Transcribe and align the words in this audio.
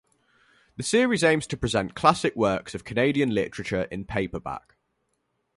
The 0.77 0.81
series 0.81 1.23
aims 1.23 1.45
to 1.45 1.55
present 1.55 1.93
classic 1.93 2.35
works 2.35 2.73
of 2.73 2.83
Canadian 2.83 3.35
literature 3.35 3.83
in 3.91 4.03
paperback. 4.05 4.75